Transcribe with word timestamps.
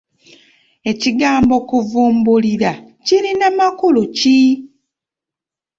Ekigambo 0.91 1.55
kuvumbulira 1.69 2.71
kirina 3.05 3.47
makulu 3.57 4.03
ki? 4.17 4.37